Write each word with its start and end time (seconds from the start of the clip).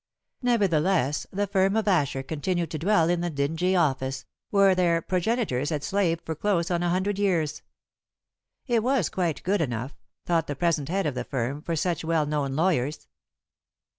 Nevertheless 0.41 1.27
the 1.31 1.45
firm 1.45 1.75
of 1.77 1.87
Asher 1.87 2.23
continued 2.23 2.71
to 2.71 2.79
dwell 2.79 3.07
in 3.07 3.21
the 3.21 3.29
dingy 3.29 3.75
office, 3.75 4.25
where 4.49 4.73
their 4.73 4.99
progenitors 4.99 5.69
had 5.69 5.83
slaved 5.83 6.21
for 6.25 6.33
close 6.33 6.71
on 6.71 6.81
a 6.81 6.89
hundred 6.89 7.19
years. 7.19 7.61
It 8.65 8.81
was 8.81 9.09
quite 9.09 9.43
good 9.43 9.61
enough, 9.61 9.95
thought 10.25 10.47
the 10.47 10.55
present 10.55 10.89
head 10.89 11.05
of 11.05 11.13
the 11.13 11.23
firm, 11.23 11.61
for 11.61 11.75
such 11.75 12.03
well 12.03 12.25
known 12.25 12.55
lawyers. 12.55 13.07